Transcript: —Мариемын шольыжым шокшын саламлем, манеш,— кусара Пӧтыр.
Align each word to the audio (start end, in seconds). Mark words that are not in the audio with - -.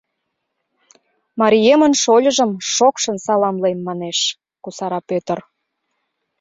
—Мариемын 1.39 1.93
шольыжым 2.01 2.51
шокшын 2.73 3.17
саламлем, 3.25 3.79
манеш,— 3.87 4.19
кусара 4.63 4.99
Пӧтыр. 5.09 5.39